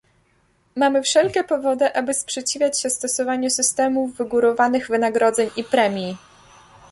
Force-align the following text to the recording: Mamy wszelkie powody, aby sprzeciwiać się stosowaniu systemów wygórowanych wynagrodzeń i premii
Mamy 0.75 1.01
wszelkie 1.01 1.43
powody, 1.43 1.93
aby 1.95 2.13
sprzeciwiać 2.13 2.79
się 2.81 2.89
stosowaniu 2.89 3.49
systemów 3.49 4.17
wygórowanych 4.17 4.87
wynagrodzeń 4.87 5.49
i 5.57 5.63
premii 5.63 6.17